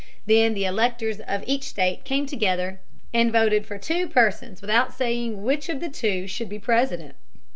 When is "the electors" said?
0.55-1.19